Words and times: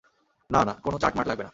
না 0.49 0.59
না, 0.65 0.73
কোনো 0.83 0.97
চার্ট-মার্ট 0.97 1.27
লাগবে 1.27 1.43
না। 1.43 1.49